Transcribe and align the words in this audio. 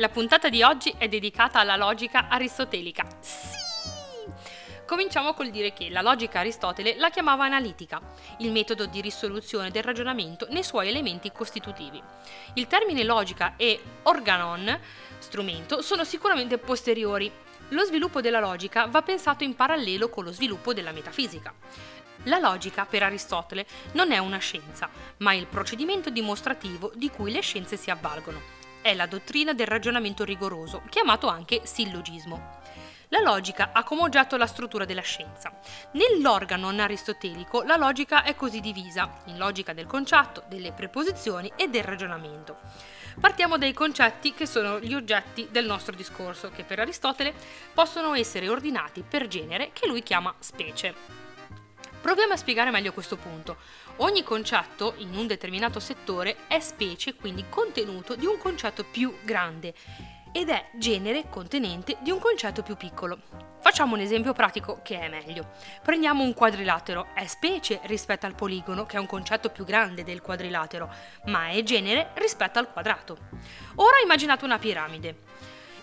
La 0.00 0.08
puntata 0.08 0.48
di 0.48 0.62
oggi 0.62 0.94
è 0.96 1.08
dedicata 1.08 1.60
alla 1.60 1.76
logica 1.76 2.28
aristotelica. 2.30 3.04
Sì! 3.20 3.58
Cominciamo 4.86 5.34
col 5.34 5.50
dire 5.50 5.74
che 5.74 5.90
la 5.90 6.00
logica 6.00 6.38
Aristotele 6.38 6.96
la 6.96 7.10
chiamava 7.10 7.44
analitica, 7.44 8.00
il 8.38 8.50
metodo 8.50 8.86
di 8.86 9.02
risoluzione 9.02 9.70
del 9.70 9.82
ragionamento 9.82 10.46
nei 10.48 10.64
suoi 10.64 10.88
elementi 10.88 11.30
costitutivi. 11.30 12.02
Il 12.54 12.66
termine 12.66 13.04
logica 13.04 13.56
e 13.58 13.78
organon, 14.04 14.80
strumento, 15.18 15.82
sono 15.82 16.02
sicuramente 16.04 16.56
posteriori. 16.56 17.30
Lo 17.68 17.84
sviluppo 17.84 18.22
della 18.22 18.40
logica 18.40 18.86
va 18.86 19.02
pensato 19.02 19.44
in 19.44 19.54
parallelo 19.54 20.08
con 20.08 20.24
lo 20.24 20.32
sviluppo 20.32 20.72
della 20.72 20.92
metafisica. 20.92 21.52
La 22.24 22.38
logica, 22.38 22.86
per 22.86 23.02
Aristotele, 23.02 23.66
non 23.92 24.12
è 24.12 24.18
una 24.18 24.38
scienza, 24.38 24.88
ma 25.18 25.34
il 25.34 25.44
procedimento 25.44 26.08
dimostrativo 26.08 26.90
di 26.94 27.10
cui 27.10 27.30
le 27.30 27.42
scienze 27.42 27.76
si 27.76 27.90
avvalgono 27.90 28.59
è 28.82 28.94
la 28.94 29.06
dottrina 29.06 29.52
del 29.52 29.66
ragionamento 29.66 30.24
rigoroso, 30.24 30.82
chiamato 30.88 31.28
anche 31.28 31.62
sillogismo. 31.64 32.58
La 33.12 33.20
logica 33.20 33.70
ha 33.72 33.82
come 33.82 34.02
oggetto 34.02 34.36
la 34.36 34.46
struttura 34.46 34.84
della 34.84 35.00
scienza. 35.00 35.50
Nell'organo 35.92 36.68
aristotelico 36.68 37.62
la 37.62 37.74
logica 37.76 38.22
è 38.22 38.36
così 38.36 38.60
divisa 38.60 39.16
in 39.24 39.36
logica 39.36 39.72
del 39.72 39.86
concetto, 39.86 40.44
delle 40.46 40.70
preposizioni 40.70 41.50
e 41.56 41.68
del 41.68 41.82
ragionamento. 41.82 42.58
Partiamo 43.18 43.58
dai 43.58 43.72
concetti 43.72 44.32
che 44.32 44.46
sono 44.46 44.78
gli 44.78 44.94
oggetti 44.94 45.48
del 45.50 45.66
nostro 45.66 45.94
discorso, 45.96 46.50
che 46.50 46.62
per 46.62 46.78
Aristotele 46.78 47.34
possono 47.74 48.14
essere 48.14 48.48
ordinati 48.48 49.02
per 49.02 49.26
genere 49.26 49.70
che 49.72 49.88
lui 49.88 50.04
chiama 50.04 50.32
specie. 50.38 51.19
Proviamo 52.00 52.32
a 52.32 52.36
spiegare 52.36 52.70
meglio 52.70 52.94
questo 52.94 53.16
punto. 53.16 53.58
Ogni 53.96 54.22
concetto 54.22 54.94
in 54.96 55.14
un 55.14 55.26
determinato 55.26 55.80
settore 55.80 56.46
è 56.48 56.58
specie, 56.60 57.14
quindi 57.14 57.44
contenuto 57.48 58.16
di 58.16 58.24
un 58.24 58.38
concetto 58.38 58.84
più 58.84 59.18
grande 59.22 59.74
ed 60.32 60.48
è 60.48 60.70
genere 60.74 61.28
contenente 61.28 61.98
di 62.00 62.10
un 62.10 62.18
concetto 62.18 62.62
più 62.62 62.76
piccolo. 62.76 63.18
Facciamo 63.60 63.94
un 63.94 64.00
esempio 64.00 64.32
pratico 64.32 64.80
che 64.82 64.98
è 64.98 65.08
meglio. 65.08 65.50
Prendiamo 65.82 66.24
un 66.24 66.32
quadrilatero, 66.32 67.08
è 67.14 67.26
specie 67.26 67.80
rispetto 67.84 68.24
al 68.24 68.34
poligono, 68.34 68.86
che 68.86 68.96
è 68.96 69.00
un 69.00 69.06
concetto 69.06 69.50
più 69.50 69.64
grande 69.64 70.02
del 70.02 70.22
quadrilatero, 70.22 70.90
ma 71.26 71.48
è 71.48 71.62
genere 71.62 72.12
rispetto 72.14 72.58
al 72.58 72.72
quadrato. 72.72 73.18
Ora 73.74 73.98
immaginate 74.02 74.46
una 74.46 74.58
piramide. 74.58 75.18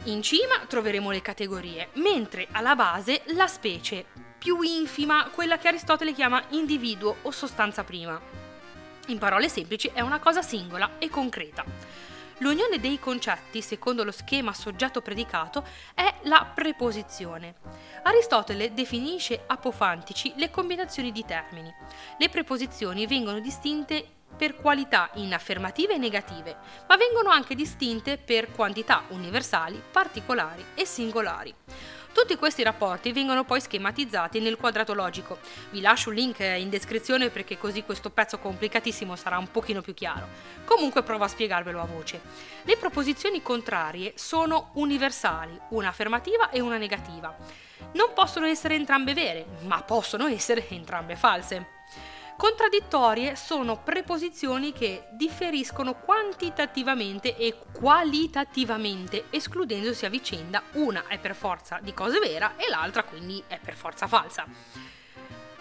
In 0.05 0.23
cima 0.23 0.65
troveremo 0.67 1.11
le 1.11 1.21
categorie, 1.21 1.89
mentre 1.93 2.47
alla 2.51 2.75
base 2.75 3.21
la 3.27 3.47
specie, 3.47 4.05
più 4.37 4.61
infima, 4.61 5.29
quella 5.33 5.57
che 5.57 5.67
Aristotele 5.67 6.13
chiama 6.13 6.43
individuo 6.49 7.17
o 7.23 7.31
sostanza 7.31 7.83
prima. 7.83 8.19
In 9.07 9.17
parole 9.17 9.49
semplici 9.49 9.89
è 9.93 10.01
una 10.01 10.19
cosa 10.19 10.41
singola 10.41 10.91
e 10.99 11.09
concreta. 11.09 11.63
L'unione 12.39 12.79
dei 12.79 12.99
concetti, 12.99 13.61
secondo 13.63 14.03
lo 14.03 14.11
schema 14.11 14.53
soggetto-predicato, 14.53 15.65
è 15.95 16.13
la 16.23 16.45
preposizione. 16.53 17.55
Aristotele 18.03 18.73
definisce 18.73 19.43
apofantici 19.47 20.33
le 20.35 20.51
combinazioni 20.51 21.11
di 21.11 21.25
termini. 21.25 21.73
Le 22.17 22.29
preposizioni 22.29 23.07
vengono 23.07 23.39
distinte 23.39 24.16
per 24.35 24.55
qualità 24.55 25.09
in 25.15 25.33
affermative 25.33 25.95
e 25.95 25.97
negative, 25.97 26.57
ma 26.87 26.97
vengono 26.97 27.29
anche 27.29 27.55
distinte 27.55 28.17
per 28.17 28.51
quantità 28.51 29.03
universali, 29.09 29.81
particolari 29.91 30.63
e 30.75 30.85
singolari. 30.85 31.53
Tutti 32.17 32.35
questi 32.35 32.63
rapporti 32.63 33.11
vengono 33.11 33.43
poi 33.43 33.61
schematizzati 33.61 34.39
nel 34.39 34.57
quadrato 34.57 34.95
logico. 34.95 35.37
Vi 35.69 35.81
lascio 35.81 36.09
un 36.09 36.15
link 36.15 36.39
in 36.39 36.67
descrizione 36.67 37.29
perché 37.29 37.59
così 37.59 37.83
questo 37.83 38.09
pezzo 38.09 38.39
complicatissimo 38.39 39.15
sarà 39.15 39.37
un 39.37 39.51
pochino 39.51 39.81
più 39.81 39.93
chiaro. 39.93 40.27
Comunque 40.65 41.03
provo 41.03 41.25
a 41.25 41.27
spiegarvelo 41.27 41.79
a 41.79 41.85
voce. 41.85 42.19
Le 42.63 42.75
proposizioni 42.75 43.43
contrarie 43.43 44.13
sono 44.15 44.71
universali, 44.73 45.59
una 45.69 45.89
affermativa 45.89 46.49
e 46.49 46.59
una 46.59 46.77
negativa. 46.77 47.35
Non 47.91 48.13
possono 48.15 48.47
essere 48.47 48.73
entrambe 48.73 49.13
vere, 49.13 49.45
ma 49.65 49.83
possono 49.83 50.25
essere 50.25 50.67
entrambe 50.69 51.15
false. 51.15 51.76
Contraddittorie 52.37 53.35
sono 53.35 53.81
preposizioni 53.81 54.71
che 54.71 55.07
differiscono 55.13 55.95
quantitativamente 55.95 57.35
e 57.35 57.55
qualitativamente, 57.71 59.25
escludendosi 59.31 60.05
a 60.05 60.09
vicenda. 60.09 60.61
Una 60.73 61.07
è 61.07 61.17
per 61.17 61.33
forza 61.33 61.79
di 61.81 61.95
cose 61.95 62.19
vera 62.19 62.55
e 62.55 62.69
l'altra 62.69 63.03
quindi 63.03 63.43
è 63.47 63.59
per 63.59 63.73
forza 63.73 64.05
falsa. 64.05 64.45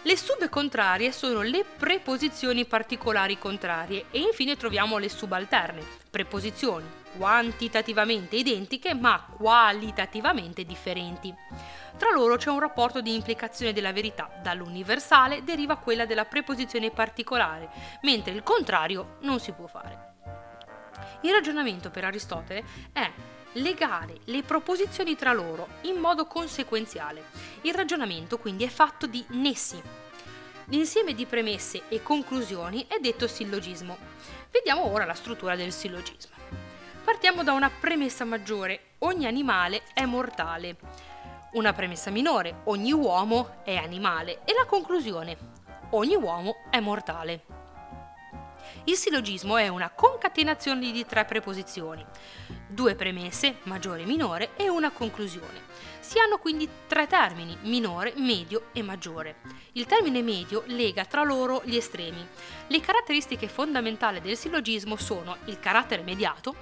Le 0.06 0.16
subcontrarie 0.16 1.10
sono 1.10 1.42
le 1.42 1.64
preposizioni 1.64 2.64
particolari 2.64 3.38
contrarie 3.38 4.04
e 4.12 4.20
infine 4.20 4.56
troviamo 4.56 4.98
le 4.98 5.08
subalterne, 5.08 5.82
preposizioni 6.08 6.86
quantitativamente 7.16 8.36
identiche 8.36 8.94
ma 8.94 9.26
qualitativamente 9.36 10.62
differenti. 10.62 11.34
Tra 11.96 12.12
loro 12.12 12.36
c'è 12.36 12.50
un 12.50 12.60
rapporto 12.60 13.00
di 13.00 13.16
implicazione 13.16 13.72
della 13.72 13.92
verità, 13.92 14.30
dall'universale 14.40 15.42
deriva 15.42 15.74
quella 15.74 16.06
della 16.06 16.24
preposizione 16.24 16.92
particolare, 16.92 17.68
mentre 18.02 18.32
il 18.32 18.44
contrario 18.44 19.16
non 19.22 19.40
si 19.40 19.50
può 19.50 19.66
fare. 19.66 20.14
Il 21.22 21.32
ragionamento 21.32 21.90
per 21.90 22.04
Aristotele 22.04 22.64
è 22.92 23.10
legare 23.56 24.18
le 24.24 24.42
proposizioni 24.42 25.14
tra 25.16 25.32
loro 25.32 25.68
in 25.82 25.96
modo 25.96 26.26
conseguenziale. 26.26 27.24
Il 27.62 27.74
ragionamento 27.74 28.38
quindi 28.38 28.64
è 28.64 28.68
fatto 28.68 29.06
di 29.06 29.24
nessi. 29.28 29.80
L'insieme 30.66 31.14
di 31.14 31.26
premesse 31.26 31.82
e 31.88 32.02
conclusioni 32.02 32.86
è 32.88 32.98
detto 32.98 33.28
sillogismo. 33.28 33.96
Vediamo 34.50 34.90
ora 34.90 35.04
la 35.04 35.14
struttura 35.14 35.54
del 35.54 35.72
sillogismo. 35.72 36.34
Partiamo 37.04 37.44
da 37.44 37.52
una 37.52 37.70
premessa 37.70 38.24
maggiore. 38.24 38.94
Ogni 38.98 39.26
animale 39.26 39.82
è 39.94 40.04
mortale. 40.04 40.76
Una 41.52 41.72
premessa 41.72 42.10
minore. 42.10 42.62
Ogni 42.64 42.92
uomo 42.92 43.62
è 43.64 43.76
animale. 43.76 44.40
E 44.44 44.52
la 44.54 44.64
conclusione. 44.64 45.36
Ogni 45.90 46.16
uomo 46.16 46.56
è 46.68 46.80
mortale. 46.80 47.65
Il 48.88 48.94
sillogismo 48.94 49.56
è 49.56 49.66
una 49.66 49.90
concatenazione 49.90 50.92
di 50.92 51.04
tre 51.04 51.24
preposizioni, 51.24 52.06
due 52.68 52.94
premesse, 52.94 53.56
maggiore 53.64 54.02
e 54.02 54.06
minore, 54.06 54.50
e 54.54 54.68
una 54.68 54.92
conclusione. 54.92 55.64
Si 55.98 56.20
hanno 56.20 56.38
quindi 56.38 56.68
tre 56.86 57.08
termini, 57.08 57.58
minore, 57.62 58.12
medio 58.14 58.66
e 58.72 58.82
maggiore. 58.82 59.38
Il 59.72 59.86
termine 59.86 60.22
medio 60.22 60.62
lega 60.66 61.04
tra 61.04 61.24
loro 61.24 61.62
gli 61.64 61.74
estremi. 61.74 62.24
Le 62.68 62.80
caratteristiche 62.80 63.48
fondamentali 63.48 64.20
del 64.20 64.36
sillogismo 64.36 64.94
sono 64.94 65.36
il 65.46 65.58
carattere 65.58 66.02
mediato, 66.02 66.54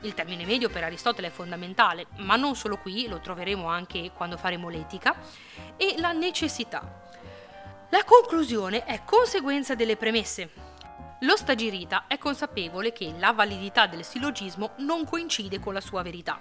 il 0.00 0.14
termine 0.14 0.44
medio 0.44 0.70
per 0.70 0.82
Aristotele 0.82 1.28
è 1.28 1.30
fondamentale, 1.30 2.08
ma 2.16 2.34
non 2.34 2.56
solo 2.56 2.78
qui, 2.78 3.06
lo 3.06 3.20
troveremo 3.20 3.68
anche 3.68 4.10
quando 4.12 4.36
faremo 4.36 4.68
l'etica, 4.68 5.14
e 5.76 5.94
la 5.98 6.10
necessità. 6.10 7.06
La 7.90 8.02
conclusione 8.02 8.84
è 8.84 9.02
conseguenza 9.04 9.76
delle 9.76 9.96
premesse, 9.96 10.66
lo 11.22 11.36
stagirita 11.36 12.04
è 12.06 12.16
consapevole 12.16 12.92
che 12.92 13.12
la 13.18 13.32
validità 13.32 13.86
del 13.88 14.04
sillogismo 14.04 14.74
non 14.76 15.04
coincide 15.04 15.58
con 15.58 15.74
la 15.74 15.80
sua 15.80 16.02
verità, 16.02 16.38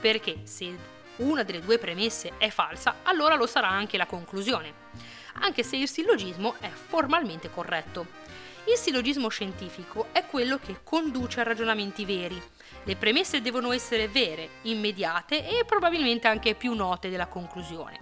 perché 0.00 0.42
se 0.44 0.98
una 1.16 1.42
delle 1.42 1.60
due 1.60 1.78
premesse 1.78 2.34
è 2.38 2.48
falsa, 2.48 2.98
allora 3.02 3.34
lo 3.34 3.46
sarà 3.46 3.68
anche 3.68 3.96
la 3.96 4.06
conclusione, 4.06 4.72
anche 5.40 5.64
se 5.64 5.76
il 5.76 5.88
sillogismo 5.88 6.54
è 6.60 6.68
formalmente 6.68 7.50
corretto. 7.50 8.06
Il 8.66 8.76
sillogismo 8.76 9.28
scientifico 9.28 10.06
è 10.12 10.24
quello 10.24 10.58
che 10.58 10.80
conduce 10.84 11.40
a 11.40 11.44
ragionamenti 11.44 12.04
veri. 12.04 12.40
Le 12.84 12.94
premesse 12.94 13.40
devono 13.40 13.72
essere 13.72 14.06
vere, 14.06 14.48
immediate 14.62 15.44
e 15.58 15.64
probabilmente 15.64 16.28
anche 16.28 16.54
più 16.54 16.72
note 16.74 17.10
della 17.10 17.26
conclusione. 17.26 17.98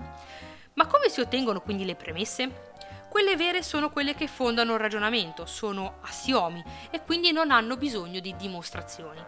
Ma 0.75 0.87
come 0.87 1.09
si 1.09 1.21
ottengono 1.21 1.63
quindi 1.63 1.87
le 1.87 1.95
premesse? 1.95 2.68
Quelle 3.09 3.37
vere 3.37 3.63
sono 3.63 3.91
quelle 3.91 4.15
che 4.15 4.29
fondano 4.29 4.75
il 4.75 4.79
ragionamento, 4.79 5.47
sono 5.47 5.99
assiomi 6.03 6.63
e 6.91 7.03
quindi 7.03 7.33
non 7.33 7.51
hanno 7.51 7.77
bisogno 7.77 8.21
di 8.21 8.37
dimostrazioni. 8.37 9.25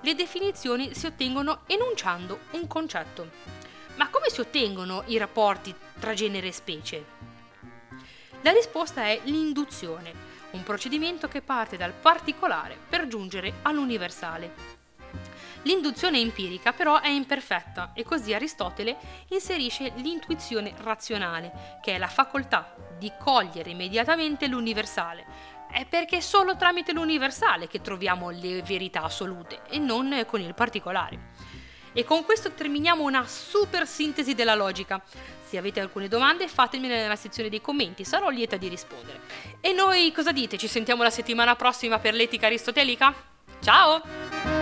Le 0.00 0.14
definizioni 0.14 0.94
si 0.94 1.06
ottengono 1.06 1.60
enunciando 1.66 2.40
un 2.52 2.66
concetto. 2.66 3.30
Ma 3.94 4.08
come 4.08 4.28
si 4.28 4.40
ottengono 4.40 5.04
i 5.06 5.18
rapporti 5.18 5.74
tra 6.00 6.14
genere 6.14 6.48
e 6.48 6.52
specie? 6.52 7.04
La 8.40 8.50
risposta 8.50 9.04
è 9.04 9.20
l'induzione, 9.24 10.12
un 10.50 10.64
procedimento 10.64 11.28
che 11.28 11.42
parte 11.42 11.76
dal 11.76 11.92
particolare 11.92 12.76
per 12.88 13.06
giungere 13.06 13.54
all'universale. 13.62 14.81
L'induzione 15.62 16.18
empirica 16.18 16.72
però 16.72 17.00
è 17.00 17.08
imperfetta 17.08 17.92
e 17.94 18.02
così 18.04 18.34
Aristotele 18.34 18.96
inserisce 19.28 19.92
l'intuizione 19.96 20.74
razionale, 20.78 21.78
che 21.80 21.94
è 21.94 21.98
la 21.98 22.08
facoltà 22.08 22.74
di 22.98 23.12
cogliere 23.18 23.70
immediatamente 23.70 24.46
l'universale. 24.48 25.24
È 25.70 25.86
perché 25.86 26.18
è 26.18 26.20
solo 26.20 26.56
tramite 26.56 26.92
l'universale 26.92 27.68
che 27.68 27.80
troviamo 27.80 28.30
le 28.30 28.62
verità 28.62 29.02
assolute 29.02 29.62
e 29.68 29.78
non 29.78 30.24
con 30.26 30.40
il 30.40 30.54
particolare. 30.54 31.30
E 31.94 32.04
con 32.04 32.24
questo 32.24 32.52
terminiamo 32.52 33.04
una 33.04 33.26
super 33.26 33.86
sintesi 33.86 34.34
della 34.34 34.54
logica. 34.54 35.00
Se 35.46 35.58
avete 35.58 35.80
alcune 35.80 36.08
domande 36.08 36.48
fatemele 36.48 36.96
nella 36.96 37.16
sezione 37.16 37.48
dei 37.48 37.60
commenti, 37.60 38.04
sarò 38.04 38.30
lieta 38.30 38.56
di 38.56 38.68
rispondere. 38.68 39.20
E 39.60 39.72
noi 39.72 40.10
cosa 40.12 40.32
dite? 40.32 40.56
Ci 40.56 40.68
sentiamo 40.68 41.02
la 41.02 41.10
settimana 41.10 41.54
prossima 41.54 41.98
per 41.98 42.14
l'etica 42.14 42.46
aristotelica? 42.46 43.14
Ciao! 43.60 44.61